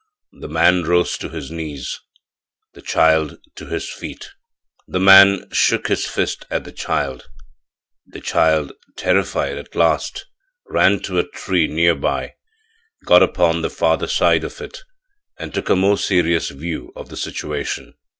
[0.33, 1.99] The man rose to his knees,
[2.73, 4.31] the child to his feet.
[4.87, 7.29] The man shook his fist at the child;
[8.07, 10.25] the child, terrified at last,
[10.65, 12.33] ran to a tree near by,
[13.05, 14.79] got upon the farther side of it
[15.37, 17.93] and took a more serious view of the situation.